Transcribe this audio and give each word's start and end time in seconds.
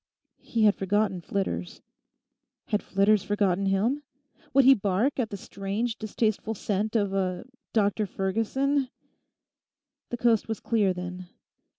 He 0.39 0.63
had 0.63 0.73
forgotten 0.73 1.21
Flitters. 1.21 1.83
Had 2.69 2.81
Flitters 2.81 3.21
forgotten 3.23 3.67
him? 3.67 4.01
Would 4.51 4.65
he 4.65 4.73
bark 4.73 5.19
at 5.19 5.29
the 5.29 5.37
strange, 5.37 5.95
distasteful 5.99 6.55
scent 6.55 6.95
of 6.95 7.13
a—Dr 7.13 8.07
Ferguson? 8.07 8.89
The 10.09 10.17
coast 10.17 10.47
was 10.47 10.59
clear, 10.59 10.91
then. 10.91 11.27